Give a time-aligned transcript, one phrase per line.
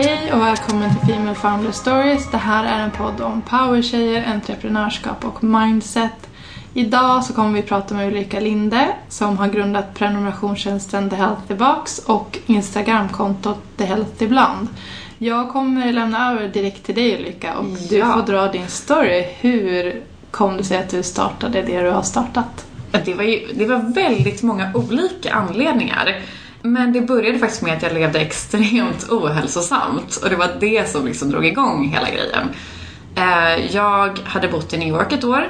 [0.00, 2.30] Hej och välkommen till Female Founder Stories.
[2.30, 6.28] Det här är en podd om powertjejer, entreprenörskap och mindset.
[6.74, 11.98] Idag så kommer vi prata med Ulrika Linde som har grundat prenumerationstjänsten The Healthy Box
[11.98, 14.68] och Instagramkontot The Healthy Blond.
[15.18, 18.12] Jag kommer lämna över direkt till dig Ulrika och du Ja.
[18.12, 19.26] får dra din story.
[19.40, 22.66] Hur kom det sig att du startade det du har startat?
[23.04, 26.20] Det var, ju, det var väldigt många olika anledningar.
[26.72, 31.06] Men det började faktiskt med att jag levde extremt ohälsosamt och det var det som
[31.06, 32.48] liksom drog igång hela grejen.
[33.16, 35.48] Eh, jag hade bott i New York ett år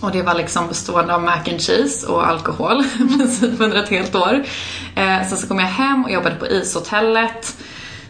[0.00, 3.88] och det var liksom bestående av mac and cheese och alkohol i princip under ett
[3.88, 4.44] helt år.
[4.94, 7.56] Eh, sen så kom jag hem och jobbade på ishotellet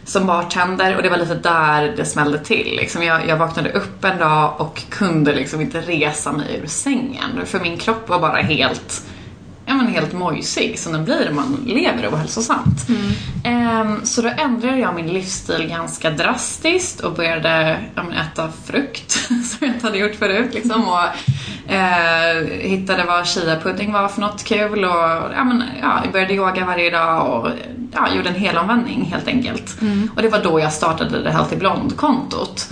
[0.05, 2.75] som bartender och det var lite där det smällde till.
[2.75, 7.45] Liksom jag, jag vaknade upp en dag och kunde liksom inte resa mig ur sängen
[7.45, 9.03] för min kropp var bara helt
[9.65, 12.87] ja, men helt mojsig som den blir om man lever ohälsosamt.
[13.43, 19.11] Ehm, så då ändrade jag min livsstil ganska drastiskt och började ja, men äta frukt
[19.27, 20.53] som jag inte hade gjort förut.
[20.53, 21.03] Liksom, och
[21.73, 26.65] eh, hittade vad chia-pudding var för något kul och ja, men, ja, jag började yoga
[26.65, 27.49] varje dag och
[27.91, 29.77] ja, gjorde en helomvändning helt enkelt.
[30.15, 32.69] Och det var då jag startade det Healthy Blond-kontot.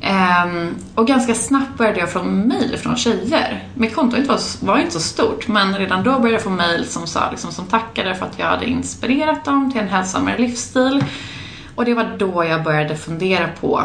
[0.00, 3.64] Ehm, och ganska snabbt började jag få mejl från tjejer.
[3.74, 7.06] Mitt konto var, var inte så stort men redan då började jag få mejl som,
[7.06, 11.04] sa, liksom, som tackade för att jag hade inspirerat dem till en hälsosammare livsstil.
[11.74, 13.84] Och det var då jag började fundera på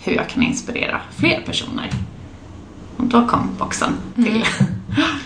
[0.00, 1.90] hur jag kan inspirera fler personer.
[2.96, 4.44] Och då kom boxen till.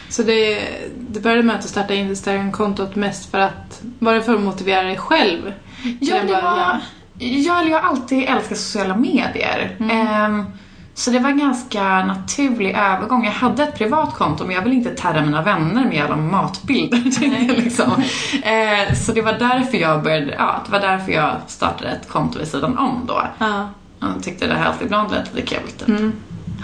[0.08, 0.68] Så det,
[1.10, 4.82] det började med att du startade Instagram-kontot mest för att, var det för att motivera
[4.82, 5.52] dig själv?
[6.00, 6.80] Ja, det var...
[7.18, 9.76] Ja, jag har alltid älskat sociala medier.
[9.90, 10.44] Ehm,
[10.94, 13.24] så det var en ganska naturlig övergång.
[13.24, 17.54] Jag hade ett privat konto men jag ville inte tärra mina vänner med alla matbilder.
[17.62, 18.02] liksom.
[18.42, 22.38] Eh, så det var därför jag började, ja, det var därför jag startade ett konto
[22.38, 23.22] vid sidan om då.
[23.38, 23.68] Ja.
[24.00, 25.68] Jag tyckte det här ibland lät lite kul.
[25.86, 26.14] Typ.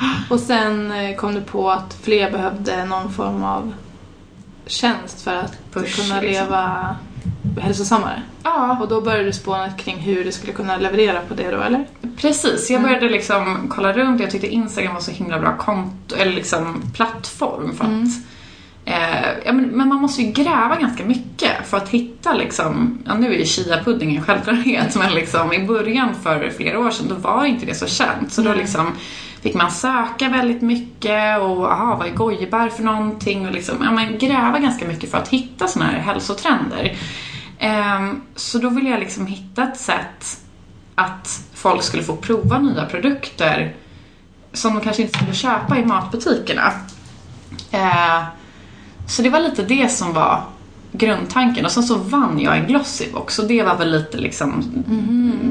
[0.30, 3.74] Och sen eh, kom du på att fler behövde någon form av
[4.66, 6.44] tjänst för att Push, kunna liksom.
[6.44, 6.96] leva
[7.60, 8.22] hälsosammare.
[8.42, 11.60] Ja, Och då började du spåna kring hur du skulle kunna leverera på det då,
[11.60, 11.86] eller?
[12.16, 14.20] Precis, jag började liksom kolla runt.
[14.20, 18.08] Jag tyckte Instagram var så himla bra konto, eller liksom plattform för att
[18.84, 23.14] eh, ja, men, men man måste ju gräva ganska mycket för att hitta liksom, ja
[23.14, 27.14] nu är ju chia-pudding en självklarhet men liksom i början för flera år sedan då
[27.14, 28.32] var inte det så känt.
[28.32, 28.92] Så då liksom
[29.42, 33.90] fick man söka väldigt mycket och aha, vad är gojbar för någonting och liksom, ja,
[33.90, 36.96] men gräva ganska mycket för att hitta sådana här hälsotrender.
[37.58, 40.40] Ehm, så då ville jag liksom hitta ett sätt
[40.94, 43.74] att folk skulle få prova nya produkter
[44.52, 46.72] som de kanske inte skulle köpa i matbutikerna.
[47.70, 48.24] Ehm,
[49.06, 50.44] så det var lite det som var
[50.98, 51.64] grundtanken.
[51.64, 54.64] Och sen så vann jag en Glossybox och det var väl lite liksom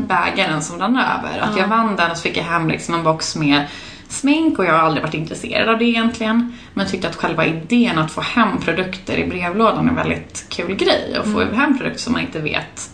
[0.08, 1.40] bägaren som rann över.
[1.40, 3.66] Att jag vann den och så fick jag hem liksom en box med
[4.10, 6.54] smink och jag har aldrig varit intresserad av det egentligen.
[6.74, 10.76] Men tyckte att själva idén att få hem produkter i brevlådan är en väldigt kul
[10.76, 11.20] grej.
[11.20, 12.90] Och få hem produkter som man inte vet,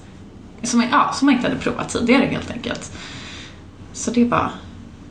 [0.63, 2.92] som, man- ja, som man inte hade provat tidigare helt enkelt.
[3.94, 4.50] Så det var,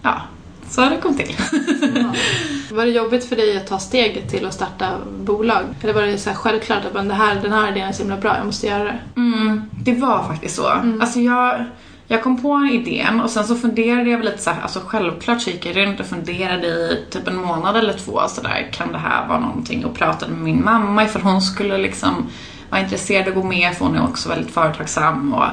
[0.03, 0.21] ja,
[0.69, 1.35] så det kom till.
[2.73, 5.65] Var det jobbigt för dig att ta steget till att starta bolag?
[5.83, 8.17] Eller var det så här självklart att det här, den här idén är så himla
[8.17, 8.99] bra, jag måste göra det?
[9.17, 10.67] Mm, det var faktiskt så.
[11.01, 11.65] Alltså jag,
[12.07, 15.41] jag kom på idén och sen så funderade jag väl lite så här, alltså självklart
[15.41, 18.99] så gick jag runt och funderade i typ en månad eller två sådär, kan det
[18.99, 19.85] här vara någonting?
[19.85, 22.31] Och pratade med min mamma ifall hon skulle liksom
[22.71, 25.45] vara intresserad av att gå med för hon är också väldigt företagsam och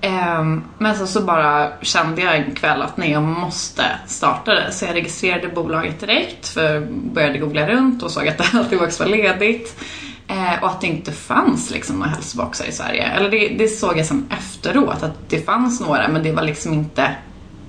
[0.00, 4.72] ehm, men sen så bara kände jag en kväll att nej, jag måste starta det.
[4.72, 9.06] Så jag registrerade bolaget direkt, för började googla runt och såg att det alltid var
[9.06, 9.80] ledigt.
[10.28, 13.02] Eh, och att det inte fanns liksom några hälsoboxar i Sverige.
[13.02, 16.72] Eller det, det såg jag sen efteråt, att det fanns några men det var liksom
[16.72, 17.14] inte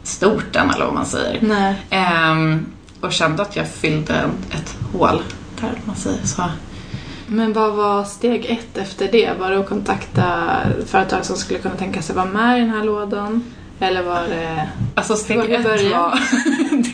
[0.03, 1.40] stort än eller vad man säger.
[1.90, 2.66] Ehm,
[3.02, 5.22] och kände att jag fyllde ett hål
[5.62, 6.44] där, man säger så.
[7.34, 9.40] Men vad var steg ett efter det?
[9.40, 10.50] Var det att kontakta
[10.86, 13.44] företag som skulle kunna tänka sig vara med i den här lådan?
[13.79, 14.70] Eller var det...
[14.96, 16.20] Alltså steg Var det ett var,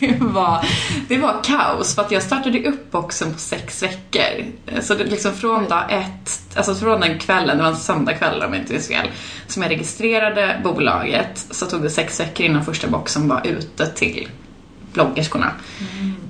[0.00, 0.66] det var,
[1.08, 4.46] det var kaos för att jag startade upp boxen på sex veckor.
[4.80, 8.52] Så det liksom från dag ett, alltså från den kvällen, det var en söndagkväll om
[8.52, 9.08] jag inte minns fel,
[9.46, 14.28] som jag registrerade bolaget så tog det sex veckor innan första boxen var ute till
[14.92, 15.50] bloggerskorna.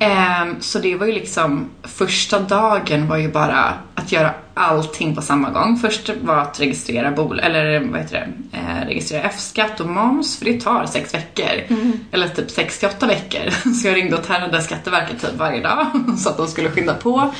[0.00, 5.22] Ehm, så det var ju liksom, första dagen var ju bara att göra allting på
[5.22, 5.76] samma gång.
[5.78, 8.14] Först var att registrera bol eller vad heter
[8.50, 11.76] det, eh, registrera F-skatt och moms för det tar sex veckor.
[12.12, 13.50] Eller typ 68 veckor.
[13.75, 15.87] Så jag ringde och tärnade Skatteverket typ varje dag
[16.19, 17.34] så att de skulle skynda på.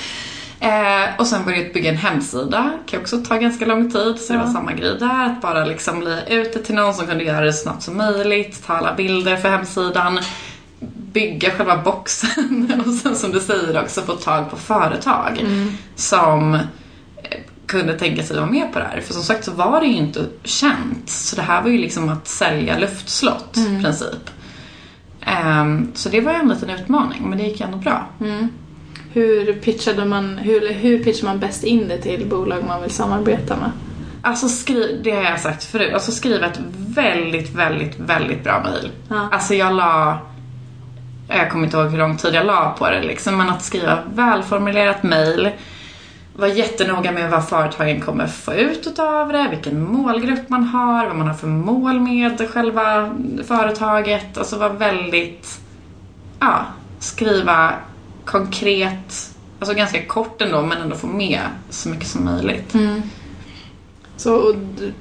[0.61, 4.19] Eh, och sen började jag bygga en hemsida, kan också ta ganska lång tid.
[4.19, 4.45] Så det Ja.
[4.45, 7.53] var samma grej där, att bara liksom bli ute till någon som kunde göra det
[7.53, 10.19] så snabbt som möjligt, ta alla bilder för hemsidan,
[11.13, 15.47] bygga själva boxen och sen som du säger också få tag på företag
[15.97, 16.61] som eh,
[17.67, 19.01] kunde tänka sig att vara med på det här.
[19.01, 21.11] För som sagt så var det ju inte känt.
[21.11, 24.31] Så det här var ju liksom att sälja luftslott i princip.
[25.21, 28.07] Ehm, så det var ju en liten utmaning, men det gick ändå bra.
[29.13, 33.57] Hur pitchade man, hur, hur pitchar man bäst in det till bolag man vill samarbeta
[33.57, 33.71] med?
[34.23, 38.91] Alltså skriv, det har jag sagt förut, alltså skriva ett väldigt, väldigt, väldigt bra mail.
[39.09, 39.29] Ja.
[39.33, 40.19] Alltså jag la,
[41.29, 43.99] jag kommer inte ihåg hur lång tid jag la på det liksom, men att skriva
[44.15, 45.51] välformulerat mail.
[46.37, 51.17] Var jättenoga med vad företagen kommer få ut utav det, vilken målgrupp man har, vad
[51.17, 53.15] man har för mål med själva
[53.47, 54.39] företaget.
[54.39, 55.61] Alltså var väldigt,
[56.41, 56.67] ja,
[56.99, 57.73] skriva
[58.25, 61.41] konkret, alltså ganska kort ändå men ändå få med
[61.71, 62.75] så mycket som möjligt.
[62.75, 63.03] Mm.
[64.19, 64.55] Så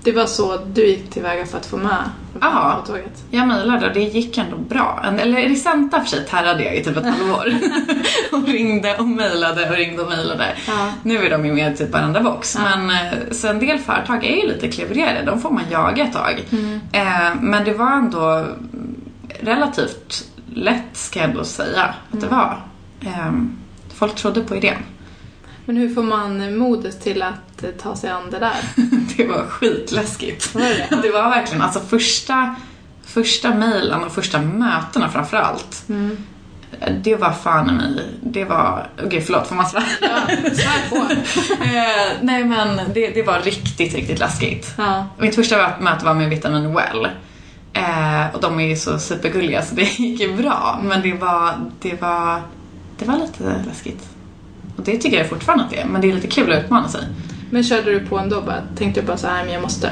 [0.03, 1.97] det var så du gick tillväga för att få med
[2.41, 2.83] Ja.
[2.87, 3.23] tåget?
[3.31, 5.05] Jag mejlade och det gick ändå bra.
[5.19, 7.47] Eller i Santa för sig terrade jag i typ ett halvår.
[8.31, 10.45] och ringde och mejlade och ringde och mejlade.
[10.67, 10.91] Ja.
[11.03, 12.57] Nu är de ju med i typ varenda box.
[12.57, 15.23] Men eh, så en del företag är ju lite klurigare.
[15.25, 16.45] De får man jaga ett tag.
[16.91, 18.45] Eh, men det var ändå
[19.39, 22.61] relativt lätt ska jag ändå säga att det var.
[23.05, 23.31] Eh,
[23.95, 24.77] folk trodde på idén.
[25.67, 28.55] Men hur får man modet till att eh, ta sig an det där?
[29.17, 30.55] det var skitläskigt.
[30.55, 31.11] Var det det?
[31.11, 32.55] Var verkligen, alltså första,
[33.05, 35.85] första mejlen och första mötena framför allt.
[37.03, 39.83] Det var fan i mig, det var, okej okay, förlåt får man svära?
[40.55, 40.95] Svär på!
[41.63, 44.73] eh, nej men det, det var riktigt, riktigt läskigt.
[44.77, 45.07] Ja.
[45.17, 47.07] Mitt första möte var med Vitamin Well.
[47.73, 50.79] Eh, och de är ju så supergulliga så det gick ju bra.
[50.83, 52.41] Men det var, det var,
[52.99, 54.16] det var lite läskigt.
[54.77, 56.88] Och det tycker jag fortfarande att det är, men det är lite kul att utmana
[56.88, 57.01] sig.
[57.50, 58.62] Men körde du på ändå bara?
[58.77, 59.91] Tänkte du bara så här, men jag måste?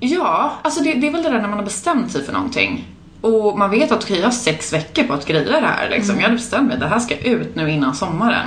[0.00, 2.88] Ja, alltså det, det är väl det där när man har bestämt sig för någonting.
[3.20, 5.90] Och man vet att okej, jag har sex veckor på att greja det här.
[5.90, 6.16] Liksom.
[6.16, 8.46] Jag hade bestämt mig det här ska ut nu innan sommaren.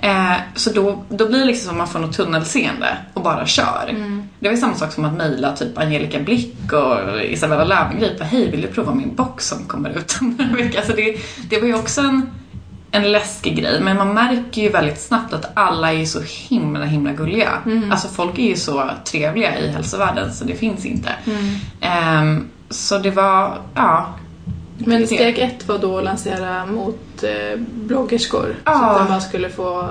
[0.00, 3.46] Eh, så då, då blir det liksom som att man får något tunnelseende och bara
[3.46, 3.94] kör.
[4.40, 8.20] Det var samma sak som att mejla typ Angelica Blick och Isabella Löwengrip.
[8.20, 10.78] Hej, vill du prova min box som kommer ut om några veckor?
[10.78, 11.16] Alltså det,
[11.50, 12.30] det var ju också en,
[12.98, 13.80] en läskig grej.
[13.80, 17.50] Men man märker ju väldigt snabbt att alla är så himla, himla gulliga.
[17.90, 21.10] Alltså folk är ju så trevliga i hälsovärlden så det finns inte.
[21.80, 24.06] Ehm, så det var, ja.
[24.78, 28.46] Men steg ett var då att lansera mot eh, bloggerskor.
[28.46, 28.90] Så Ja.
[28.90, 29.88] att de bara skulle få...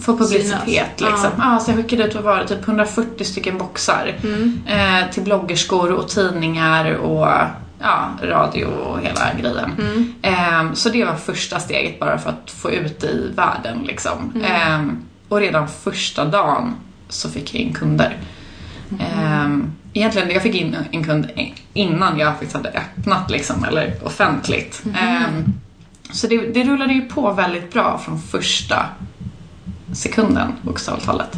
[0.00, 1.00] Få publicitet Synas.
[1.00, 1.30] liksom.
[1.38, 1.52] Ja.
[1.52, 1.58] Ja.
[1.60, 4.14] så jag skickade ut, vad var det, typ 140 stycken boxar.
[4.66, 7.28] Eh, till bloggerskor och tidningar och
[7.80, 10.14] ja, radio och hela grejen.
[10.22, 14.42] Eh, så det var första steget bara för att få ut det i världen liksom.
[14.44, 14.82] Eh,
[15.28, 16.74] och redan första dagen
[17.08, 18.18] så fick jag in kunder.
[19.00, 19.48] Eh,
[19.92, 21.30] egentligen, jag fick in en kund
[21.72, 24.82] innan jag faktiskt hade öppnat liksom, eller offentligt.
[24.86, 25.28] Eh,
[26.10, 28.86] så det, det rullade ju på väldigt bra från första
[29.92, 31.36] sekunden, bokstavligt talat.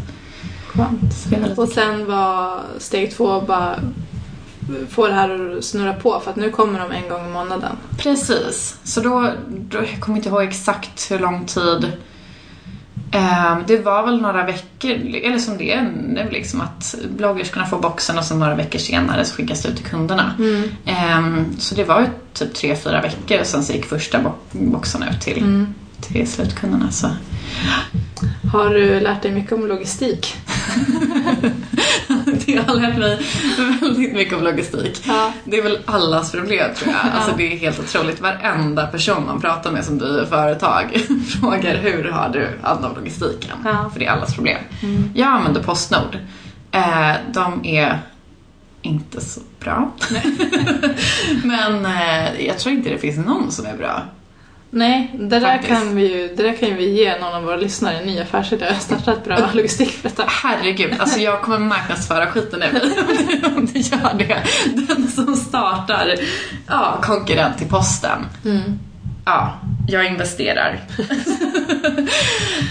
[0.67, 1.59] Skönt.
[1.59, 3.77] Och sen var steg två bara
[4.91, 7.77] få det här att snurra på för att nu kommer de en gång i månaden.
[7.99, 8.77] Precis.
[8.85, 11.93] Så då, då jag kommer inte ihåg exakt hur lång tid.
[13.13, 14.91] Ehm, det var väl några veckor,
[15.25, 19.25] eller som det är nu liksom att bloggerskorna får boxen och sen några veckor senare
[19.25, 20.33] så skickas det ut till kunderna.
[20.85, 24.33] Ehm, så det var ju typ tre, fyra veckor och sen så gick första bo-
[24.53, 25.67] boxen ut till,
[26.01, 26.91] till slutkunderna.
[26.91, 27.09] Så.
[28.53, 30.37] Har du lärt dig mycket om logistik?
[32.47, 33.21] det har lärt mig
[33.81, 35.03] väldigt mycket om logistik.
[35.07, 35.33] Ja.
[35.45, 37.13] Det är väl allas problem tror jag.
[37.13, 38.21] Alltså det är helt otroligt.
[38.21, 41.01] Varenda person man pratar med som driver företag
[41.41, 43.57] frågar hur har du hand om logistiken?
[43.65, 43.91] Ja.
[43.93, 44.59] För det är allas problem.
[45.15, 46.19] Jag använder Postnord.
[46.71, 47.99] Eh, de är
[48.83, 49.93] inte så bra.
[51.45, 54.03] Men eh, jag tror inte det finns någon som är bra.
[54.71, 55.73] Nej, det där, Faktiskt.
[55.73, 58.75] kan vi ju, det där kan vi ge någon av våra lyssnare en ny affärsidé.
[58.81, 60.25] Starta ett bra logistikföretag.
[60.29, 62.81] Herregud, alltså jag kommer marknadsföra skiten nu
[63.57, 64.43] om du gör det.
[64.75, 66.15] Den som startar
[66.67, 68.27] ja, konkurrent till posten.
[69.25, 69.59] Ja,
[69.89, 70.81] jag investerar.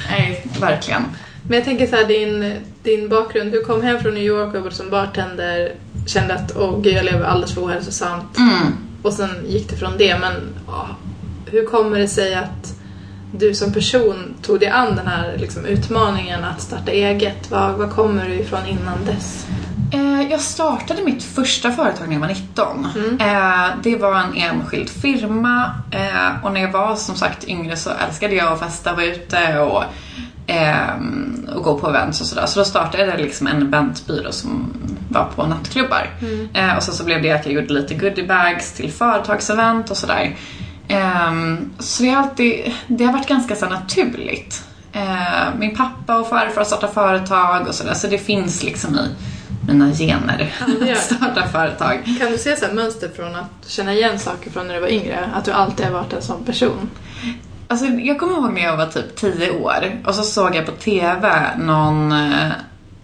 [0.09, 1.03] Nej, verkligen.
[1.47, 3.51] Men jag tänker så här, din, din bakgrund.
[3.51, 5.71] Du kom hem från New York och jobbade som bartender.
[6.07, 8.37] Kände att åh gud, jag lever alldeles för ohälsosamt.
[8.37, 8.77] Mm.
[9.01, 10.19] Och sen gick det från det.
[10.19, 10.33] Men
[10.67, 10.87] ja,
[11.51, 12.73] hur kommer det sig att
[13.31, 17.51] du som person tog dig an den här liksom, utmaningen att starta eget?
[17.51, 19.47] Var, var kommer du ifrån innan dess?
[19.93, 22.87] Eh, jag startade mitt första företag när jag var 19.
[23.19, 27.89] Eh, det var en enskild firma eh, och när jag var som sagt yngre så
[28.07, 29.83] älskade jag att festa vara ute och
[30.47, 32.45] Ehm, och gå på events och sådär.
[32.45, 34.73] Så då startade jag liksom en eventbyrå som
[35.09, 36.09] var på nattklubbar.
[36.53, 40.35] Eh, och sen så blev det att jag gjorde lite goodiebags till företagsevent och sådär.
[40.87, 44.63] Ehm, så det har alltid, det har varit ganska så naturligt.
[44.93, 49.09] Eh, min pappa och farfar har startat företag och sådär så det finns liksom i
[49.67, 50.53] mina gener
[50.91, 52.17] att starta företag.
[52.19, 55.29] Kan du se så mönster från att känna igen saker från när du var yngre?
[55.35, 56.89] Att du alltid har varit en sån person?
[57.67, 60.71] Alltså, jag kommer ihåg när jag var typ 10 år och så såg jag på
[60.71, 62.51] TV någon, eh,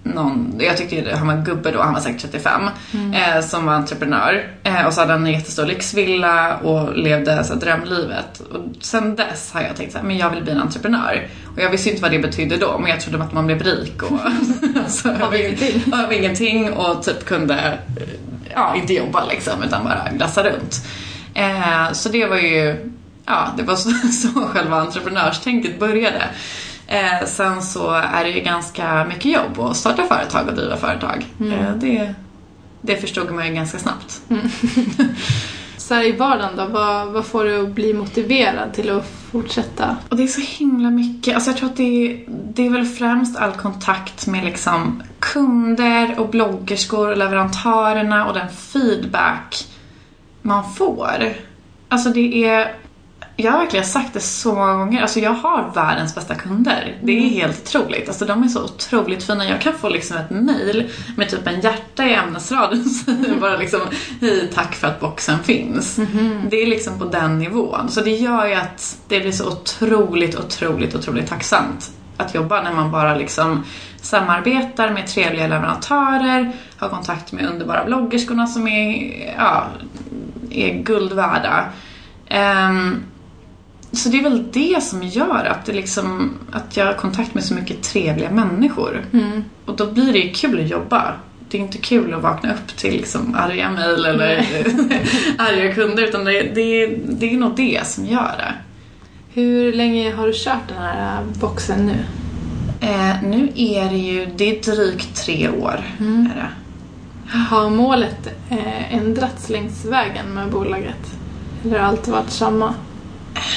[0.03, 4.47] någon jag tyckte han var gubbe då, han var säkert 35, eh, som var entreprenör.
[4.63, 8.39] Eh, och så hade han en jättestor lyxvilla och levde så här, drömlivet.
[8.39, 11.27] Och sen dess har jag tänkt så här, men jag vill bli en entreprenör.
[11.55, 14.03] Och jag visste inte vad det betydde då, men jag trodde att man blev rik
[14.03, 14.19] och
[14.83, 15.93] alltså, Av ingenting.
[16.05, 17.55] av ingenting och typ kunde,
[17.97, 18.07] eh,
[18.53, 20.85] ja, inte jobba liksom, utan bara glassa runt.
[21.33, 22.91] Eh, så det var ju,
[23.25, 26.23] ja, det var så, så själva entreprenörstänket började.
[26.87, 31.25] Eh, sen så är det ju ganska mycket jobb att starta företag och driva företag.
[31.39, 32.15] Eh, det,
[32.81, 34.21] det förstod man ju ganska snabbt.
[35.83, 39.97] Så här i vardagen då, vad, vad får du att bli motiverad till att fortsätta?
[40.09, 41.35] Och det är så himla mycket.
[41.35, 46.19] Alltså jag tror att det är, det är väl främst all kontakt med liksom kunder
[46.19, 49.67] och bloggerskor och leverantörerna och den feedback
[50.41, 51.33] man får.
[51.89, 52.75] Alltså det är...
[53.35, 55.01] Jag har verkligen sagt det så många gånger.
[55.01, 56.97] Alltså jag har världens bästa kunder.
[57.03, 58.07] Det är helt otroligt.
[58.07, 59.49] Alltså de är så otroligt fina.
[59.49, 63.81] Jag kan få liksom ett mail med typ en hjärta i ämnesraden säger bara liksom
[64.21, 65.99] Hej, tack för att boxen finns.
[66.49, 67.89] Det är liksom på den nivån.
[67.89, 72.73] Så det gör ju att det blir så otroligt, otroligt, otroligt tacksamt att jobba när
[72.73, 73.63] man bara liksom
[74.01, 79.67] samarbetar med trevliga leverantörer, har kontakt med underbara bloggerskorna som är, ja,
[80.49, 81.65] är guld värda.
[82.27, 83.03] Ehm,
[83.93, 87.43] så det är väl det som gör att, det liksom, att jag har kontakt med
[87.43, 89.05] så mycket trevliga människor.
[89.65, 91.13] Och då blir det ju kul att jobba.
[91.49, 94.37] Det är inte kul att vakna upp till liksom arga mejl eller
[95.37, 98.53] arga kunder utan det, det, det är nog det som gör det.
[99.33, 101.97] Hur länge har du kört den här äh, boxen nu?
[102.87, 105.83] Eh, nu är det ju, det är drygt tre år.
[105.99, 106.49] Är det.
[107.37, 111.15] Har målet eh, ändrats längs vägen med bolaget?
[111.63, 112.73] Eller har allt varit samma?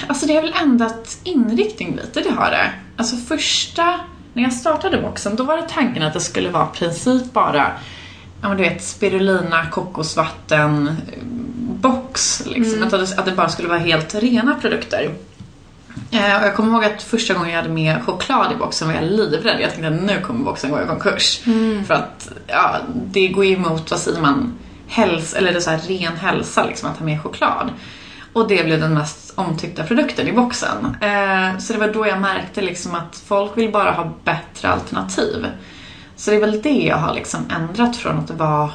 [0.06, 2.73] Alltså det har väl ändrat inriktning lite, det har det.
[2.97, 4.00] Alltså första,
[4.33, 7.71] när jag startade boxen, då var det tanken att det skulle vara princip bara,
[8.42, 10.97] ja men du vet, spirulina, kokosvatten,
[11.59, 12.88] box liksom.
[12.90, 15.11] Det, att det bara skulle vara helt rena produkter.
[16.11, 18.95] Eh, och jag kommer ihåg att första gången jag hade med choklad i boxen var
[18.95, 19.61] jag livrädd.
[19.61, 21.40] Jag tänkte att nu kommer boxen gå i konkurs.
[21.87, 25.78] För att ja, det går ju emot, vad säger man, häls eller det så här
[25.78, 27.71] ren hälsa liksom att ha med choklad.
[28.37, 30.97] Och det blev den mest omtyckta produkten i boxen.
[31.00, 35.47] Eh, så det var då jag märkte liksom att folk vill bara ha bättre alternativ.
[36.16, 38.71] Så det är väl det jag har liksom ändrat från att det var,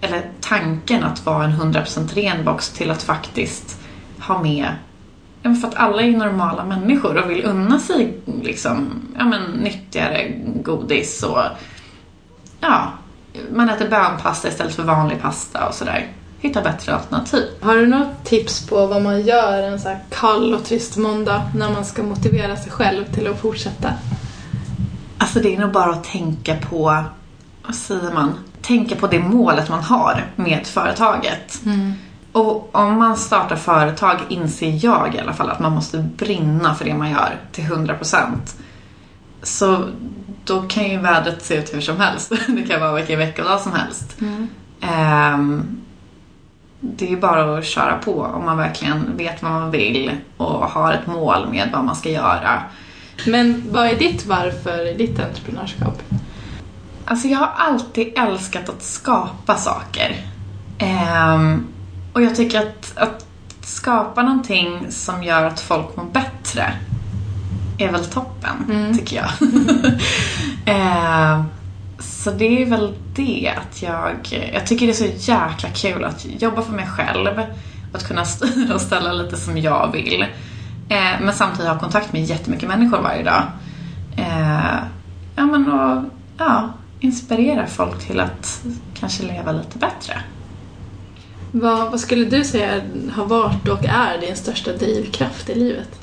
[0.00, 3.80] eller tanken att vara en 100% ren box till att faktiskt
[4.20, 4.68] ha med
[5.42, 9.42] Ja, för att alla är ju normala människor och vill unna sig liksom, ja, men,
[9.50, 10.32] nyttigare
[10.62, 11.42] godis och
[12.60, 12.92] ja,
[13.52, 16.06] man äter bönpasta istället för vanlig pasta och sådär.
[16.44, 17.44] Hitta bättre alternativ.
[17.60, 21.42] Har du något tips på vad man gör en så här kall och trist måndag
[21.54, 23.92] när man ska motivera sig själv till att fortsätta?
[25.18, 27.04] Alltså det är nog bara att tänka på,
[27.66, 28.34] vad säger man?
[28.62, 31.62] Tänka på det målet man har med företaget.
[32.32, 36.84] Och om man startar företag inser jag i alla fall att man måste brinna för
[36.84, 38.26] det man gör till 100%.
[39.42, 39.88] Så
[40.44, 42.32] då kan ju vädret se ut hur som helst.
[42.48, 44.16] Det kan vara vilken veckodag som helst.
[44.80, 45.80] Ehm,
[46.84, 50.92] det är bara att köra på om man verkligen vet vad man vill och har
[50.92, 52.62] ett mål med vad man ska göra.
[53.26, 56.02] Men vad är ditt varför i ditt entreprenörskap?
[57.04, 60.16] Alltså jag har alltid älskat att skapa saker.
[60.78, 61.66] Ehm,
[62.12, 63.26] och jag tycker att, att
[63.60, 66.72] skapa någonting som gör att folk mår bättre
[67.78, 68.54] är väl toppen,
[68.98, 69.30] tycker jag.
[70.66, 71.44] Ehm,
[72.24, 74.14] så det är väl det att jag,
[74.52, 77.40] jag tycker det är så jäkla kul att jobba för mig själv.
[77.92, 80.22] Att kunna styra och ställa lite som jag vill.
[80.88, 83.42] Eh, men samtidigt ha kontakt med jättemycket människor varje dag.
[84.16, 84.76] Eh,
[85.36, 86.04] ja men och,
[86.38, 88.64] ja, inspirera folk till att
[88.94, 90.22] kanske leva lite bättre.
[91.52, 96.00] Vad, vad skulle du säga har varit och är din största drivkraft i livet?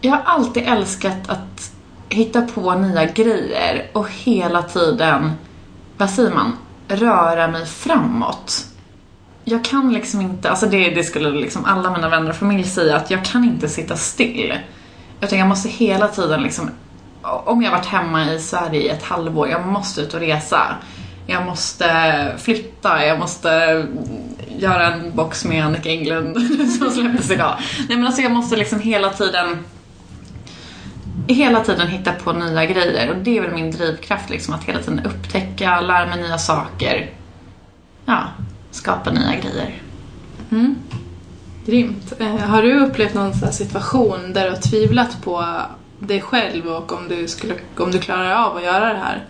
[0.00, 1.72] Jag har alltid älskat att
[2.08, 5.32] hitta på nya grejer och hela tiden,
[5.98, 6.52] vad säger man,
[6.88, 8.64] röra mig framåt.
[9.44, 12.96] Jag kan liksom inte, alltså det, det skulle liksom alla mina vänner och familj säga
[12.96, 14.54] att jag kan inte sitta still.
[15.20, 16.70] Utan jag måste hela tiden liksom
[17.22, 20.76] om jag varit hemma i Sverige i ett halvår, jag måste ut och resa.
[21.26, 23.48] Jag måste flytta, jag måste
[24.58, 26.36] göra en box med Annika Englund
[26.78, 27.58] som släpptes idag.
[27.88, 29.64] Nej men alltså jag måste liksom hela tiden
[31.34, 34.78] hela tiden hitta på nya grejer och det är väl min drivkraft liksom att hela
[34.78, 37.10] tiden upptäcka, lära mig nya saker.
[38.04, 38.22] Ja,
[38.70, 39.82] skapa nya grejer.
[40.50, 40.76] Mm.
[41.66, 42.12] Grymt.
[42.18, 45.62] Eh, har du upplevt någon sån här situation där du har tvivlat på
[45.98, 49.24] dig själv och om du, skulle, om du klarar av att göra det här?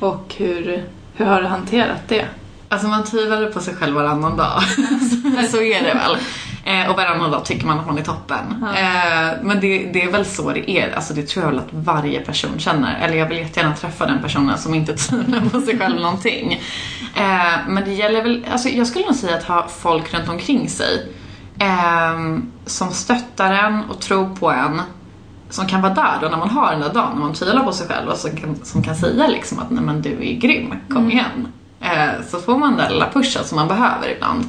[0.00, 2.24] Och hur, hur har du hanterat det?
[2.68, 4.62] Alltså man tvivlar på sig själv varannan dag.
[5.50, 6.16] så är det väl.
[6.64, 8.38] Eh, och varannan dag tycker man att man är toppen.
[8.60, 8.78] Ja.
[8.78, 10.92] Eh, men det, det är väl så det är.
[10.92, 12.98] Alltså det tror jag väl att varje person känner.
[13.00, 16.52] Eller jag vill jättegärna träffa den personen som inte tvivlar på sig själv någonting.
[17.14, 20.68] Eh, men det gäller väl, alltså jag skulle nog säga att ha folk runt omkring
[20.68, 21.12] sig.
[21.58, 24.80] Eh, som stöttar en och tror på en.
[25.50, 27.72] Som kan vara där då när man har den där dagen, när man tvivlar på
[27.72, 30.74] sig själv och som kan, som kan säga liksom att nej men du är grym,
[30.90, 31.52] kom igen.
[31.80, 34.44] Eh, så får man den lilla pushen som man behöver ibland.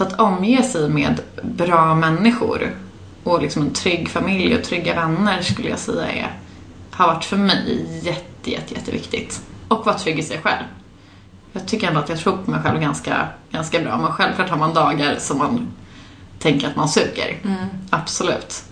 [0.00, 2.76] Så att omge sig med bra människor
[3.24, 6.38] och liksom en trygg familj och trygga vänner skulle jag säga är,
[6.90, 9.40] har varit för mig jätte, jätte, jätteviktigt.
[9.68, 10.64] Och vara trygg i sig själv.
[11.52, 13.98] Jag tycker ändå att jag tror på mig själv ganska, ganska bra.
[13.98, 15.72] Men självklart har man dagar som man
[16.38, 17.38] tänker att man suger.
[17.90, 18.64] Absolut.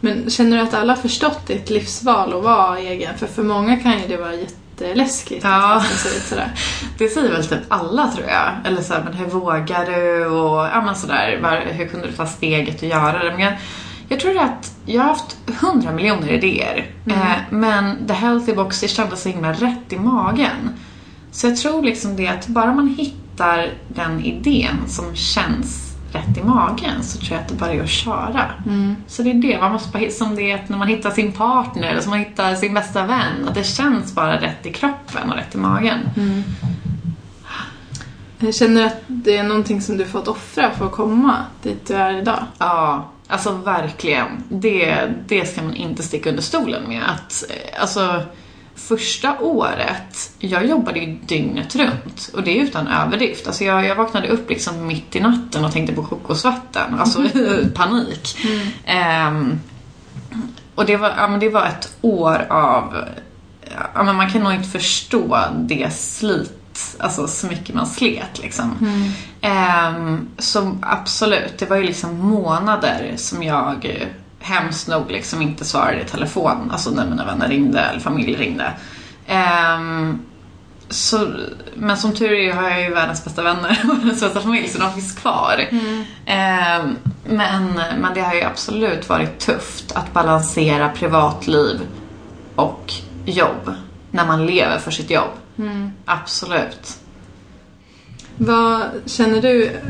[0.00, 3.18] Men känner du att alla har förstått ditt livsval och vara egen?
[3.18, 4.34] För för många kan ju det vara
[4.80, 5.44] jätteläskigt.
[5.44, 5.76] Ja.
[5.76, 6.50] att det ut sådär.
[6.98, 8.52] Det säger väl typ alla tror jag.
[8.64, 10.26] Eller så här, men hur vågar du?
[10.26, 13.30] Och ja men sådär, var, hur kunde du ta steget och göra det?
[13.30, 13.54] Men jag,
[14.08, 16.90] jag tror att jag har haft hundra miljoner idéer.
[17.06, 20.70] Eh, men The Healthy Box, kändes så himla rätt i magen.
[21.32, 25.83] Så jag tror liksom det att bara man hittar den idén som känns
[26.14, 28.50] rätt i magen så tror jag att det bara är att köra.
[29.06, 31.88] Så det är det, man måste bara som det är när man hittar sin partner
[31.88, 35.36] eller som man hittar sin bästa vän, att det känns bara rätt i kroppen och
[35.36, 35.98] rätt i magen.
[38.38, 41.94] Jag känner att det är någonting som du fått offra för att komma dit du
[41.94, 42.44] är idag.
[42.58, 44.26] Ja, alltså verkligen.
[44.48, 47.02] Det, det ska man inte sticka under stolen med.
[47.10, 48.22] Att, eh, alltså,
[48.76, 52.30] första året, jag jobbade ju dygnet runt.
[52.34, 53.46] Och det är utan överdrift.
[53.46, 57.00] Alltså jag, jag vaknade upp liksom mitt i natten och tänkte på kokosvatten.
[57.00, 58.36] Alltså i panik.
[58.84, 59.60] Ehm,
[60.74, 62.94] och det var, ja, men det var ett år av...
[63.94, 68.78] Ja, men man kan nog inte förstå det slit, alltså så mycket man slet liksom.
[69.40, 74.06] Ehm, så absolut, det var ju liksom månader som jag
[74.44, 78.72] hemskt nog liksom inte svarade i telefon, alltså när mina vänner ringde eller familj ringde.
[79.26, 80.22] Ehm,
[80.88, 81.28] så,
[81.74, 84.78] men som tur är har jag ju världens bästa vänner och världens bästa familj så
[84.78, 85.68] de finns kvar.
[86.26, 91.80] Ehm, men, men det har ju absolut varit tufft att balansera privatliv
[92.54, 92.92] och
[93.24, 93.74] jobb
[94.10, 95.30] när man lever för sitt jobb.
[96.04, 96.98] Absolut.
[98.36, 99.80] Vad känner du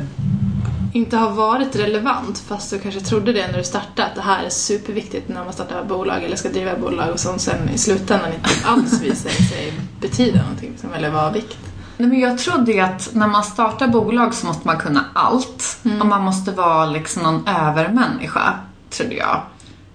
[0.94, 4.44] inte har varit relevant fast du kanske trodde det när du startade att det här
[4.44, 8.32] är superviktigt när man startar bolag eller ska driva bolag och som sen i slutändan
[8.32, 11.58] inte alls visar sig betyda någonting liksom, eller vara vikt?
[11.96, 15.78] Nej, men jag trodde ju att när man startar bolag så måste man kunna allt.
[16.00, 18.54] Och man måste vara liksom någon övermänniska,
[18.90, 19.42] trodde jag.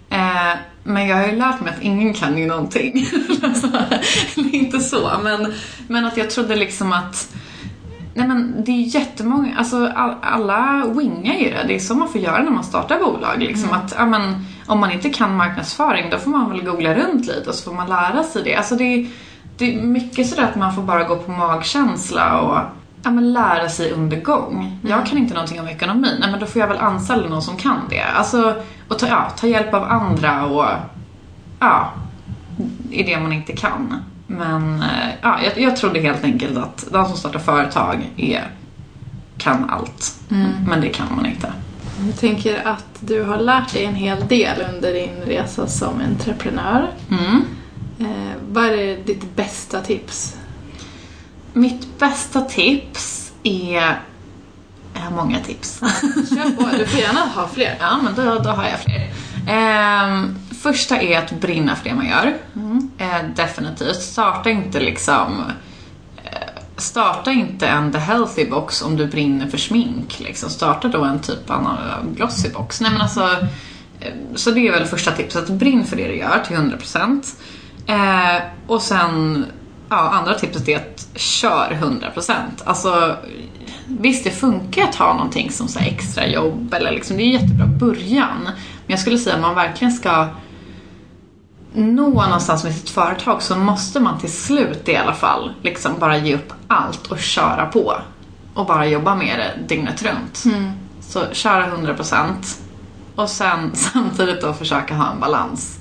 [0.10, 3.08] Eh, men jag har ju lärt mig att ingen kan ju någonting.
[4.52, 5.54] Inte så, men,
[5.88, 7.30] men att jag trodde liksom att
[8.20, 11.64] Nej men det är jättemånga, alltså all, alla wingar ju det.
[11.68, 13.36] Det är så man får göra när man startar bolag.
[13.40, 17.26] Liksom att, ja, men, om man inte kan marknadsföring då får man väl googla runt
[17.28, 18.56] lite och så får man lära sig det.
[18.56, 19.08] Alltså det, är-
[19.58, 22.58] det är mycket sådär att man får bara gå på magkänsla och
[23.04, 24.80] ja, men lära sig under gång.
[24.88, 27.58] Jag kan inte någonting om ekonomi, nej men då får jag väl anställa någon som
[27.58, 28.02] kan det.
[28.04, 28.56] Alltså,
[28.88, 30.66] och ta, ja, ta hjälp av andra och
[31.60, 31.90] ja,
[32.92, 33.96] i det man inte kan.
[34.32, 38.52] Men eh, ja, jag, jag trodde helt enkelt att de som startar företag är,
[39.38, 40.20] kan allt.
[40.68, 41.54] Men det kan man inte.
[42.08, 46.92] Jag tänker att du har lärt dig en hel del under din resa som entreprenör.
[47.12, 47.46] Mm.
[48.00, 50.38] Eh, vad är ditt bästa tips?
[51.54, 54.00] Mitt bästa tips är...
[54.94, 55.80] Jag har många tips.
[56.30, 57.78] Kör på, du får gärna ha fler.
[57.80, 59.10] Ja, men då, då har jag fler.
[59.48, 62.38] Ehm, första är att brinna för det man gör.
[62.98, 64.02] Eh, definitivt.
[64.02, 65.44] Starta inte liksom...
[66.24, 66.32] eh,
[66.78, 70.20] Starta inte en The Healthy Box om du brinner för smink.
[70.20, 70.50] Liksom.
[70.50, 71.78] Starta då en typ av
[72.16, 72.82] Glossy Box.
[72.82, 73.22] Nej, men alltså,
[74.00, 75.50] eh, så det är väl första tipset.
[75.50, 77.36] Brinn för det du gör till 100%.
[77.88, 79.46] Eh, och sen,
[79.90, 82.34] ja, andra tipset är att kör 100%.
[82.64, 83.16] Alltså,
[83.88, 87.66] visst det funkar att ha någonting som så extra jobb eller liksom, det är jättebra
[87.66, 88.44] början.
[88.44, 88.54] Men
[88.88, 90.28] jag skulle säga att man verkligen ska
[91.74, 96.18] nå någonstans med sitt företag så måste man till slut i alla fall liksom bara
[96.18, 97.94] ge upp allt och köra på.
[98.54, 100.44] Och bara jobba med det dygnet runt.
[101.02, 102.26] Så köra 100%
[103.16, 105.80] och sen samtidigt då försöka ha en balans.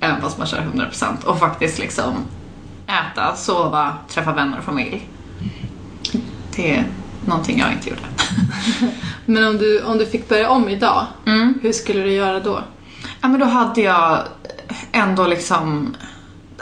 [0.00, 2.14] Även fast man kör 100% och faktiskt liksom
[2.86, 5.08] äta, sova, träffa vänner och familj.
[6.56, 6.84] Det är
[7.26, 8.02] någonting jag inte gjorde.
[9.26, 11.54] Men om du, om du fick börja om idag, Mm.
[11.62, 12.60] hur skulle du göra då?
[13.20, 14.18] Ja men då hade jag
[14.92, 15.96] ändå liksom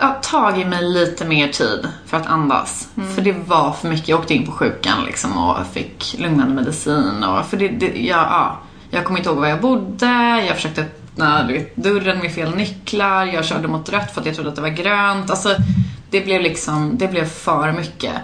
[0.01, 2.89] ja, tagit mig lite mer tid för att andas.
[3.15, 4.09] För det var för mycket.
[4.09, 7.25] Jag åkte in på sjukan liksom och fick lugnande medicin.
[7.25, 8.59] Och, för det, det, jag, ja,
[8.91, 10.45] jag kommer inte ihåg var jag bodde.
[10.47, 13.25] Jag försökte öppna du vet, dörren med fel nycklar.
[13.27, 15.31] Jag körde mot rött för att jag trodde att det var grönt.
[15.31, 15.57] Alltså,
[16.11, 18.15] det blev liksom, det blev för mycket.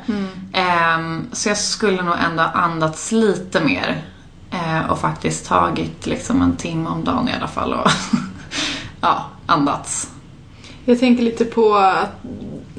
[0.53, 4.03] Ehm, så jag skulle nog ändå andats lite mer.
[4.51, 7.91] Eh, och faktiskt tagit liksom en timme om dagen i alla fall och
[9.01, 10.11] ja, andats.
[10.85, 12.11] Jag tänker lite på att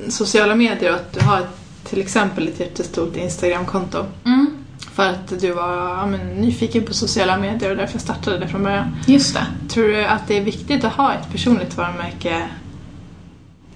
[0.09, 1.41] sociala medier och att du har
[1.83, 4.05] till exempel ett jättestort Instagramkonto.
[4.25, 4.47] Mm,
[4.93, 6.05] För att du var ja,
[6.35, 8.95] nyfiken på sociala medier och därför startade det från början.
[9.07, 9.45] just det.
[9.69, 12.47] Tror du att det är viktigt att ha ett personligt varumärke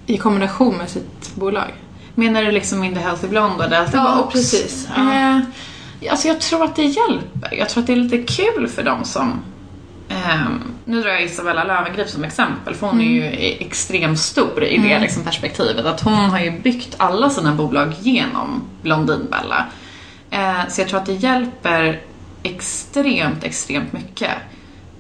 [0.05, 1.73] i kombination med sitt bolag?
[2.15, 4.33] Menar du liksom in the healthy blonde och Delta Ja, Box?
[4.33, 4.87] precis.
[4.95, 5.13] Ja.
[5.13, 5.39] Eh,
[6.11, 7.53] alltså jag tror att det hjälper.
[7.57, 9.39] Jag tror att det är lite kul för dem som
[10.09, 14.63] ehm, nu drar jag Isabella Löwengrip som exempel för hon är ju e- extremt stor
[14.63, 15.85] i det liksom, perspektivet.
[15.85, 19.65] Att hon har ju byggt alla sina bolag genom Blondinbella.
[20.29, 22.01] Eh, så jag tror att det hjälper
[22.43, 24.31] extremt, extremt mycket.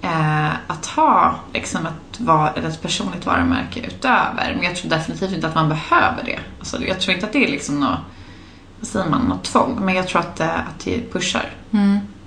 [0.01, 4.53] Eh, att ha liksom ett, var, ett personligt varumärke utöver.
[4.55, 6.39] Men jag tror definitivt inte att man behöver det.
[6.59, 7.99] Alltså, jag tror inte att det är liksom något,
[8.79, 9.79] vad säger man, något tvång.
[9.81, 11.49] Men jag tror att, det- att det pushar.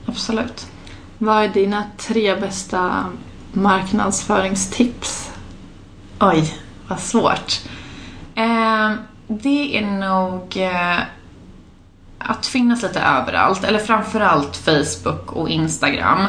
[0.07, 0.67] Absolut.
[1.19, 3.05] Vad är dina tre bästa
[3.53, 5.31] marknadsföringstips?
[6.21, 6.55] Oj,
[6.89, 7.61] vad svårt.
[8.35, 8.93] Eh,
[9.29, 10.99] det är nog eh,
[12.19, 16.21] att finnas lite överallt, eller framförallt Facebook och Instagram.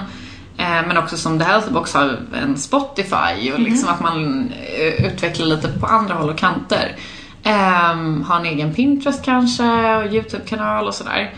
[0.58, 5.06] Eh, men också som The Healthy Box har en Spotify och liksom att man eh,
[5.06, 6.96] utvecklar lite på andra håll och kanter.
[7.44, 7.96] Eh,
[8.28, 11.34] ha en egen Pinterest kanske och YouTube-kanal och sådär.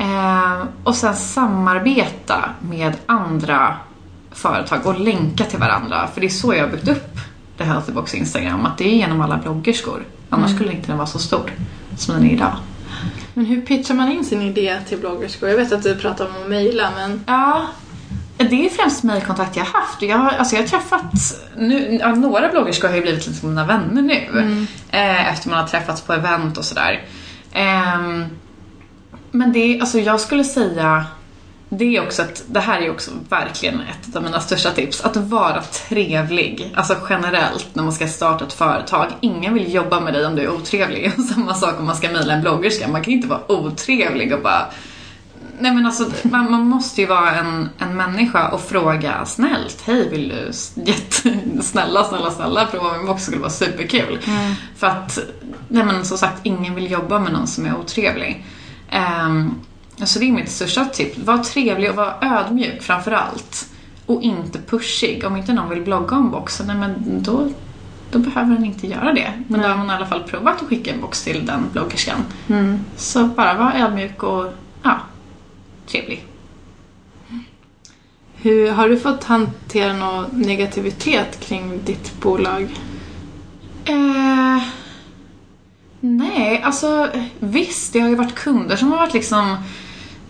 [0.00, 3.76] Eh, och sen samarbeta med andra
[4.30, 6.08] företag och länka till varandra.
[6.14, 7.16] För det är så jag har byggt upp
[7.58, 8.66] The Healthy Box Instagram.
[8.66, 10.04] Att det är genom alla bloggerskor.
[10.30, 11.50] Annars skulle inte den vara så stor
[11.98, 12.56] som den är idag.
[13.34, 15.48] Men hur pitchar man in sin idé till bloggerskor?
[15.48, 17.66] Jag vet att du pratar om att mejla men Ja,
[18.36, 20.02] det är främst mejlkontakt jag haft.
[20.02, 21.12] Jag har, alltså jag har träffat,
[21.56, 24.66] nu, ja, några bloggerskor har ju blivit liksom mina vänner nu.
[24.90, 27.04] Eh, efter man har träffats på event och sådär.
[27.52, 28.24] Ehm,
[29.30, 31.06] men det är, alltså jag skulle säga,
[31.68, 35.00] det är också att, det här är också verkligen ett av mina största tips.
[35.00, 39.06] Att vara trevlig, alltså generellt när man ska starta ett företag.
[39.20, 41.12] Ingen vill jobba med dig om du är otrevlig.
[41.34, 42.88] Samma sak om man ska mejla en bloggerska.
[42.88, 44.66] Man kan inte vara otrevlig och bara
[45.62, 50.08] Nej men alltså man, man måste ju vara en, en människa och fråga snällt, hej
[50.08, 50.50] vill du,
[50.90, 54.18] jätte, snälla, snälla, snälla prova min box, det skulle vara superkul.
[54.76, 55.18] För att,
[55.68, 58.44] nej men som sagt, ingen vill jobba med någon som är otrevlig.
[58.92, 59.60] Um,
[60.06, 63.68] så det är mitt största tips, var trevlig och var ödmjuk framför allt.
[64.06, 65.24] Och inte pushig.
[65.24, 67.48] Om inte någon vill blogga om boxen, nej men då,
[68.10, 69.32] då behöver den inte göra det.
[69.48, 72.24] Men då har man i alla fall provat att skicka en box till den bloggerskan.
[72.96, 74.46] Så bara var ödmjuk och
[74.82, 75.00] ja,
[75.86, 76.24] trevlig.
[78.34, 82.68] hur, har du fått hantera någon negativitet kring ditt bolag?
[83.84, 84.62] Eh,
[86.00, 87.08] nej, alltså
[87.38, 89.56] visst, det har ju varit kunder som har varit liksom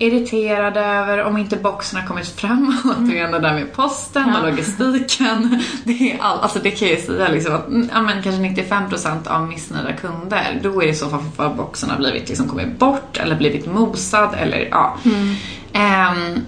[0.00, 2.76] irriterade över om inte boxen har kommit fram.
[2.84, 5.62] Återigen det där med posten och logistiken.
[5.84, 8.42] Det, är all, alltså det kan jag ju säga liksom att mm, ja, men kanske
[8.42, 12.28] 95% av missnöjda kunder, då är det i så fall för att boxen har blivit,
[12.28, 14.96] liksom, kommit bort eller blivit mosad eller ja.
[15.72, 16.40] Ehm,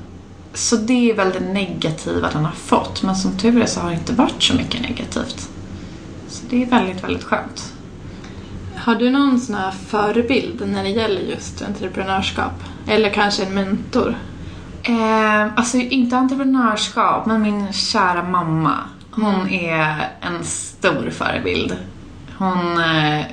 [0.54, 3.02] så det är väl det negativa den har fått.
[3.02, 5.48] Men som tur är så har det inte varit så mycket negativt.
[6.28, 7.71] Så det är väldigt, väldigt skönt.
[8.82, 12.52] Har du någon sån här förebild när det gäller just entreprenörskap?
[12.88, 14.14] Eller kanske en mentor?
[14.82, 18.76] Eh, alltså inte entreprenörskap, men min kära mamma.
[19.10, 19.48] Hon Mm.
[19.70, 21.76] är en stor förebild.
[22.38, 23.24] Hon, eh,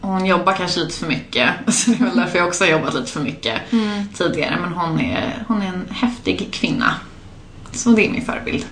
[0.00, 2.94] hon jobbar kanske lite för mycket, så det är väl därför jag också har jobbat
[2.94, 4.08] lite för mycket Mm.
[4.14, 4.56] tidigare.
[4.60, 6.94] Men hon är, hon är en häftig kvinna.
[7.72, 8.64] Så det är min förebild.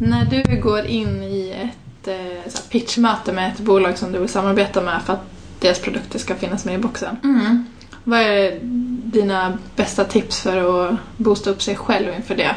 [0.00, 4.80] När du går in i ett eh, pitchmöte med ett bolag som du vill samarbeta
[4.80, 5.26] med för att
[5.60, 7.16] deras produkter ska finnas med i boxen.
[7.24, 7.64] Mm.
[8.04, 8.58] Vad är
[9.04, 12.54] dina bästa tips för att boosta upp sig själv inför det?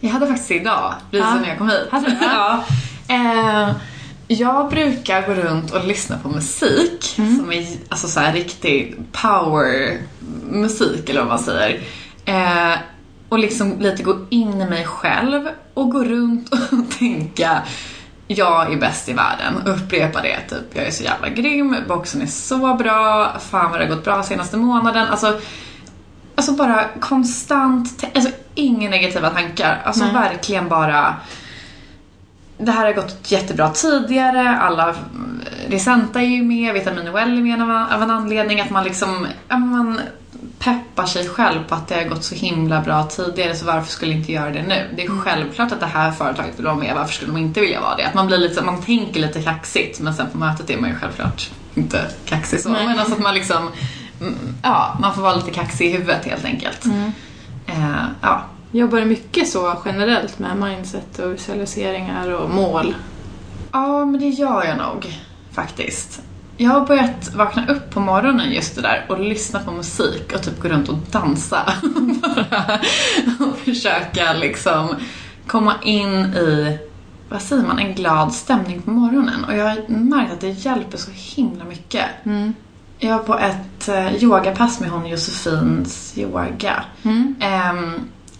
[0.00, 1.40] Jag hade faktiskt idag, precis Ja.
[1.40, 1.88] när jag kom hit.
[2.20, 2.64] Ja.
[3.08, 3.70] Eh,
[4.28, 7.04] Jag brukar gå runt och lyssna på musik
[7.38, 9.98] som är alltså så här riktig power
[10.50, 11.80] musik eller vad man säger.
[12.24, 12.78] Eh,
[13.28, 16.58] och liksom lite gå in i mig själv och gå runt och
[16.98, 17.62] tänka
[18.36, 19.62] jag är bäst i världen.
[19.66, 20.76] Upprepa det typ.
[20.76, 24.22] Jag är så jävla grym, boxen är så bra, fan vad det har gått bra
[24.22, 25.08] senaste månaden.
[25.08, 25.40] Alltså,
[26.34, 29.82] alltså bara konstant, alltså inga negativa tankar.
[29.84, 30.14] Alltså Nej.
[30.14, 31.14] verkligen bara
[32.58, 34.94] det här har gått jättebra tidigare, alla
[35.68, 37.62] Risenta är ju med, Vitamin Well är med
[37.92, 38.60] av, en anledning.
[38.60, 40.00] Att man liksom, man
[40.60, 44.12] peppar sig själv på att det har gått så himla bra tidigare så varför skulle
[44.12, 44.90] inte göra det nu?
[44.96, 47.80] Det är självklart att det här företaget vill vara med, varför skulle de inte vilja
[47.80, 48.06] vara det?
[48.06, 50.96] Att man blir lite, man tänker lite kaxigt men sen på mötet är man ju
[50.96, 52.68] självklart inte kaxig så.
[52.68, 52.86] Nej.
[52.86, 53.68] Men alltså att man liksom,
[54.20, 56.86] mm, ja, man får vara lite kaxig i huvudet helt enkelt.
[57.66, 58.42] Eh, ja.
[58.72, 62.94] Jobbar mycket så generellt med mindset och visualiseringar och mål?
[63.72, 65.14] Ja, men det gör jag nog
[65.52, 66.22] faktiskt.
[66.62, 70.42] Jag har börjat vakna upp på morgonen just det där och lyssna på musik och
[70.42, 71.72] typ gå runt och dansa.
[73.40, 74.96] Och försöka liksom
[75.46, 76.78] komma in i,
[77.28, 79.44] vad säger man, en glad stämning på morgonen.
[79.44, 82.04] Och jag har märkt att det hjälper så himla mycket.
[82.98, 86.84] Jag var på ett eh, yogapass med hon Josefins yoga.
[87.40, 87.94] Ehm,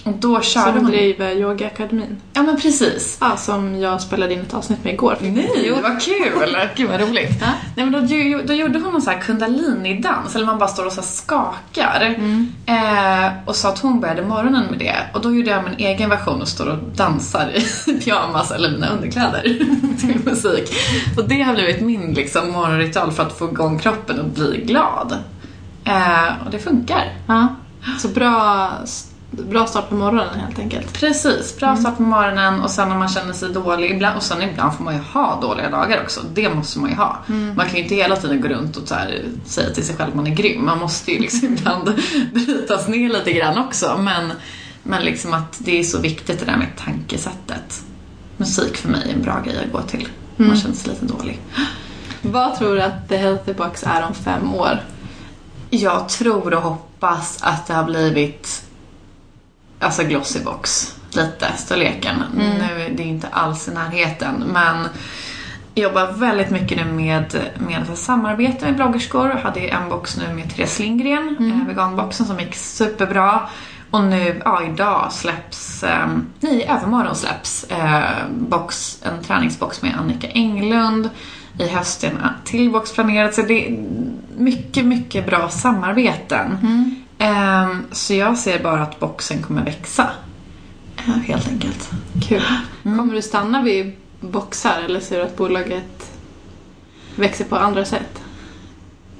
[0.04, 0.90] och då körde hon...
[0.90, 2.16] driver yogaakademin.
[2.32, 3.18] Ja men precis.
[3.20, 5.16] Ja, som jag spelade in ett avsnitt med igår.
[5.20, 6.56] Nej, vad kul!
[6.76, 7.36] Gud vad roligt.
[7.40, 7.46] Ja.
[7.76, 8.00] Nej, men då,
[8.46, 12.18] då gjorde hon en sån här kundalini-dans, eller man bara står och så skakar.
[12.66, 14.96] Eh, och sa att hon började morgonen med det.
[15.14, 17.52] Och då gjorde jag min egen version och står och dansar
[17.86, 19.42] i pyjamas eller mina underkläder
[20.00, 20.70] till musik.
[21.16, 25.18] Och det har blivit min liksom, morgonritual för att få igång kroppen och bli glad.
[25.84, 27.12] Eh, och det funkar.
[27.26, 27.48] Ja.
[27.98, 28.70] Så bra,
[29.30, 30.92] bra start på morgonen helt enkelt.
[30.92, 34.42] Precis, bra start på morgonen och sen om man känner sig dålig ibland, och sen
[34.42, 36.20] ibland får man ju ha dåliga dagar också.
[36.34, 37.18] Det måste man ju ha.
[37.56, 40.08] Man kan ju inte hela tiden gå runt och så här, säga till sig själv
[40.08, 40.64] att man är grym.
[40.64, 41.94] Man måste ju liksom ibland
[42.32, 43.98] brytas ner lite grann också.
[43.98, 44.32] Men,
[44.82, 47.82] men liksom att det är så viktigt det där med tankesättet.
[48.36, 51.06] Musik för mig är en bra grej att gå till om man känner sig lite
[51.06, 51.40] dålig.
[52.22, 54.82] Vad tror du att The Healthy Box är om fem år?
[55.70, 58.69] Jag tror och hoppas att det har blivit
[59.80, 62.22] alltså Glossybox lite, storleken.
[62.34, 64.88] Nu är det inte alls i närheten men
[65.74, 69.28] jag jobbar väldigt mycket nu med, med ett samarbete med bloggerskor.
[69.28, 73.40] Hade en box nu med Therese Lindgren, eh, veganboxen som gick superbra.
[73.90, 76.08] Och nu, ja idag släpps, eh,
[76.40, 81.10] nej övermorgon släpps eh, box, en träningsbox med Annika Englund.
[81.58, 83.34] I höst en till box planerad.
[83.34, 83.84] Så det är
[84.36, 86.58] mycket, mycket bra samarbeten.
[87.20, 90.10] Eh, så jag ser bara att boxen kommer växa.
[90.96, 91.90] Eh, helt enkelt.
[92.28, 92.42] Kul.
[92.82, 96.10] Kommer du stanna vid boxar eller ser du att bolaget
[97.16, 98.22] växer på andra sätt?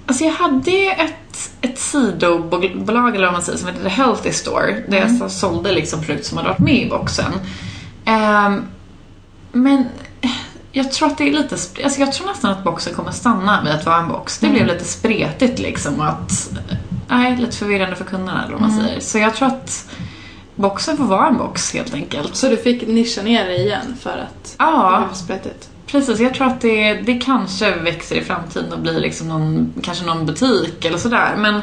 [0.07, 4.33] Alltså jag hade ju ett, ett sidobolag eller vad man säger som heter The Healthy
[4.33, 4.85] Store.
[4.89, 7.33] Där jag så sålde liksom produkter som hade varit med i boxen.
[8.05, 8.63] Ehm,
[9.53, 9.85] men
[10.73, 13.73] jag tror att det är lite, alltså jag tror nästan att boxen kommer stanna vid
[13.73, 14.39] att vara en box.
[14.39, 16.51] Det blev lite spretigt liksom att,
[17.11, 19.01] nej, lite förvirrande för kunderna eller vad man säger.
[19.01, 19.91] Så jag tror att
[20.55, 22.37] boxen får vara en box helt enkelt.
[22.37, 24.91] Så du fick nischa ner dig igen för att Ja.
[24.93, 25.69] det blev för sprättigt?
[25.87, 30.05] Precis, jag tror att det, det kanske växer i framtiden och blir liksom någon, kanske
[30.05, 31.35] någon butik eller sådär.
[31.39, 31.61] Men,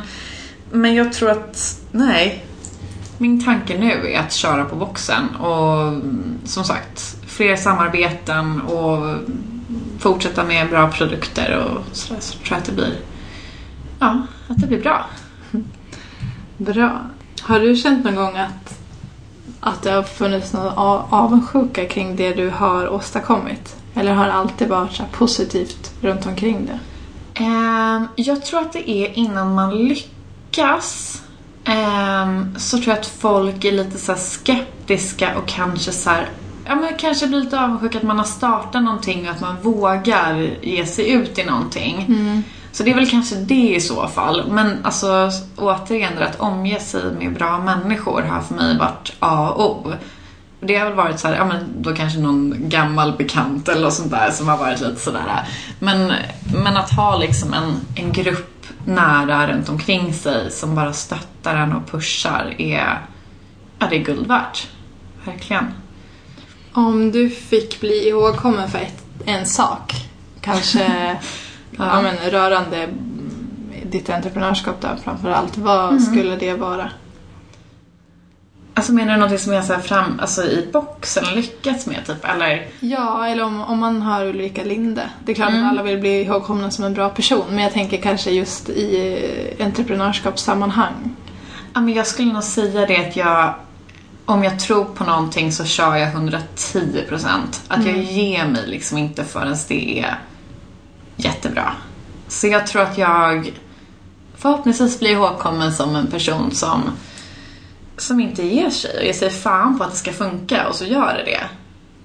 [0.72, 2.44] men jag tror att, nej.
[3.20, 9.16] Min tanke nu är att köra på boxen och mm, som sagt, fler samarbeten och
[10.00, 12.22] fortsätta med bra produkter och sådär.
[12.22, 12.96] Så tror jag att det blir,
[14.00, 15.06] ja, att det blir bra.
[16.58, 17.02] Bra.
[17.42, 18.80] Har du känt någon gång att,
[19.60, 20.74] att det har funnits någon
[21.10, 23.76] avundsjuka kring det du har åstadkommit?
[23.96, 26.80] Eller har det alltid varit så positivt runt omkring det?
[27.44, 31.22] Ehm, jag tror att det är innan man lyckas
[31.66, 36.30] ehm, så tror jag att folk är lite så skeptiska och kanske så här,
[36.66, 40.50] ja men kanske blir lite avundsjuka att man har startat någonting och att man vågar
[40.62, 42.06] ge sig ut i någonting.
[42.78, 44.52] Så det är väl kanske det i så fall.
[44.52, 49.88] Men alltså återigen, att omge sig med bra människor har för mig varit A och
[49.88, 49.94] O.
[50.60, 53.94] Det har väl varit så här, ja men då kanske någon gammal bekant eller något
[53.94, 55.48] sånt där som har varit lite sådär.
[55.80, 56.14] Men,
[56.64, 61.74] men att ha liksom en, en grupp nära runt omkring sig som bara stöttar en
[61.74, 63.02] och pushar är,
[63.80, 64.68] ja det är guld värt.
[65.26, 65.66] Verkligen.
[66.74, 69.94] Om du fick bli ihågkommen för ett, en sak,
[70.42, 71.18] kanske
[71.78, 72.02] ja.
[72.02, 73.32] men, rörande mm,
[73.86, 76.90] ditt entreprenörskap då framför allt, vad skulle det vara?
[78.74, 82.68] Alltså menar du något som är så fram, alltså i boxen lyckats med typ, eller?
[82.80, 85.10] Ja, eller om, om man har Ulrika Linde.
[85.26, 85.66] Det är klart Mm.
[85.66, 89.20] att alla vill bli ihågkomna som en bra person, men jag tänker kanske just i
[89.60, 91.16] entreprenörskapssammanhang.
[91.74, 93.54] Ja, men jag skulle nog säga det att jag,
[94.26, 97.62] om jag tror på någonting så kör jag 110 procent.
[97.68, 100.20] Att jag ger mig liksom inte förrän det är
[101.18, 101.74] jättebra.
[102.28, 103.52] Så jag tror att jag
[104.38, 106.82] förhoppningsvis blir ihågkommen som en person som,
[107.98, 110.86] som inte ger sig och ger sig fan på att det ska funka och så
[110.86, 111.44] gör det det.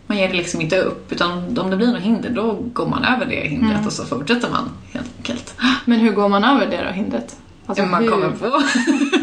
[0.07, 3.05] Man ger det liksom inte upp utan om det blir något hinder då går man
[3.05, 5.55] över det hindret och så fortsätter man helt enkelt.
[5.85, 7.37] Men hur går man över det då, hindret?
[7.67, 8.63] Alltså, man, hur- kommer på,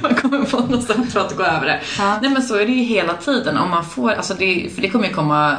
[0.07, 1.81] man kommer på något sätt för att gå över det.
[1.97, 2.19] Ja.
[2.21, 3.57] Nej men så är det ju hela tiden.
[3.57, 5.57] Om man får, alltså det, för det kommer ju komma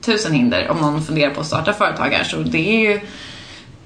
[0.00, 2.24] tusen hinder om någon funderar på att starta företag här.
[2.24, 3.00] Så det är ju,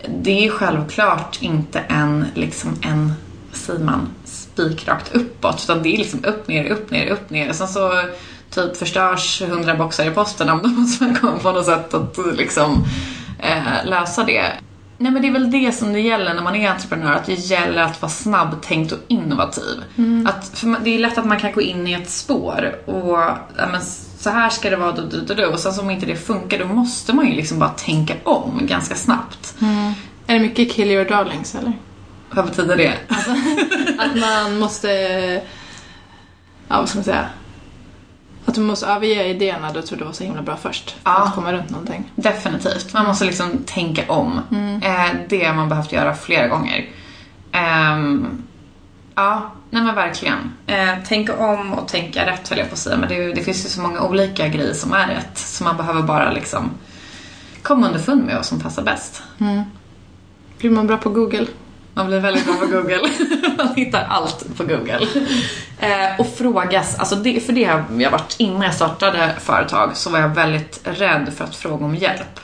[0.07, 3.13] det är ju självklart inte en, liksom en,
[3.53, 5.61] säger man, spikrakt uppåt.
[5.65, 7.53] Utan det är liksom upp, ner, upp, ner, upp, ner.
[7.53, 8.03] Sen så
[8.51, 10.47] typ förstörs hundra boxar i posten.
[10.47, 12.85] Då måste man komma på något sätt att liksom
[13.39, 14.53] eh, lösa det.
[15.01, 17.33] Nej men det är väl det som det gäller när man är entreprenör, att det
[17.33, 19.83] gäller att vara snabbtänkt och innovativ.
[20.27, 23.67] Att, för det är lätt att man kan gå in i ett spår och ja,
[23.73, 23.81] men,
[24.19, 25.47] så här ska det vara, du, du, du.
[25.47, 28.61] och sen så om inte det funkar då måste man ju liksom bara tänka om
[28.63, 29.55] ganska snabbt.
[30.27, 31.73] Är det mycket kill your darlings eller?
[32.31, 32.95] Vad betyder det?
[33.99, 34.91] Att man måste...
[36.69, 37.29] Ja, vad ska man säga?
[38.49, 40.91] Att du måste överge idéerna du trodde var så himla bra först.
[40.91, 41.25] För Ja.
[41.25, 42.13] att komma runt någonting.
[42.15, 42.93] Definitivt.
[42.95, 44.41] Man måste liksom tänka om.
[44.83, 46.89] Eh, det har man behövt göra flera gånger.
[47.53, 48.27] Ehm,
[49.15, 50.53] ja, nej men verkligen.
[50.67, 52.97] Eh, tänka om och tänka rätt höll jag på att säga.
[52.97, 55.39] Men det, det finns ju så många olika grejer som är rätt.
[55.39, 56.71] Så man behöver bara liksom
[57.63, 59.23] komma underfund med vad som passar bäst.
[60.59, 61.47] Blir man bra på Google?
[61.99, 63.11] Man blir väldigt bra på Google.
[63.57, 65.01] Man hittar allt på Google.
[65.79, 70.11] Eh, och frågas, alltså det, för det har jag varit innan jag startade företag så
[70.11, 72.41] var jag väldigt rädd för att fråga om hjälp.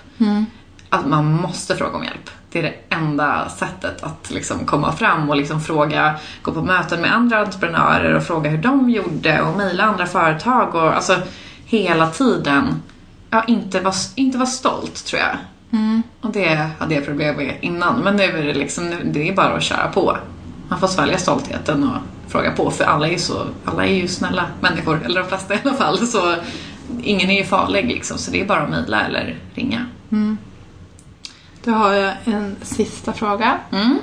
[0.88, 2.30] Att man måste fråga om hjälp.
[2.52, 7.00] Det är det enda sättet att liksom komma fram och liksom fråga, gå på möten
[7.00, 11.16] med andra entreprenörer och fråga hur de gjorde och mejla andra företag och alltså
[11.64, 12.82] hela tiden,
[13.30, 15.36] ja inte vara inte var stolt tror jag.
[16.20, 18.00] Och det hade jag problem med innan.
[18.00, 20.16] Men nu är det liksom, det är bara att köra på.
[20.68, 22.70] Man får svälja stoltheten och fråga på.
[22.70, 25.00] För alla är ju så, alla är ju snälla människor.
[25.04, 26.06] Eller de flesta i alla fall.
[26.06, 26.34] Så
[27.02, 28.18] ingen är ju farlig liksom.
[28.18, 29.86] Så det är bara att mejla eller ringa.
[31.64, 33.58] Då har jag en sista fråga.
[33.72, 33.98] Mm.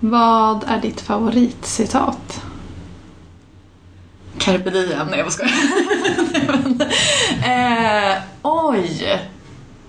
[0.00, 2.42] Vad är ditt favoritcitat?
[4.38, 5.06] Carpe diem.
[5.10, 5.52] Nej jag skojar.
[7.44, 9.20] Eh, oj.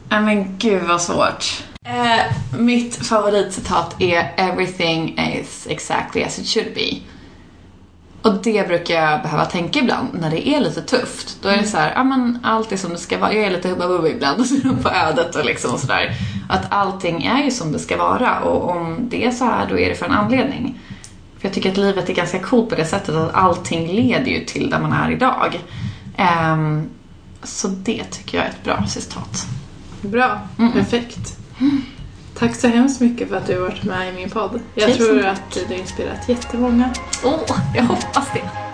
[0.10, 1.63] Nej men gud vad svårt.
[1.86, 7.00] Eh, mitt favoritcitat är “Everything is exactly as it should be”.
[8.22, 11.38] Och det brukar jag behöva tänka ibland när det är lite tufft.
[11.41, 13.34] Då är det så här, ja men allt är som det ska vara.
[13.34, 14.43] Jag är lite hubba bubba ibland
[14.84, 16.15] på ödet och liksom och sådär.
[16.50, 19.80] Att allting är ju som det ska vara och om det är så här då
[19.80, 20.80] är det för en anledning.
[21.39, 24.46] För jag tycker att livet är ganska coolt på det sättet att allting leder ju
[24.46, 25.60] till där man är idag.
[26.17, 26.89] Ehm,
[27.43, 29.48] så det tycker jag är ett bra citat.
[30.01, 30.39] Bra,
[30.73, 31.38] perfekt.
[32.39, 34.60] Tack så hemskt mycket för att du har varit med i min podd.
[34.75, 35.38] Jag Tusen tror tack.
[35.38, 36.89] att du har inspirerat jättemånga.
[37.23, 38.66] Åh, jag hoppas det.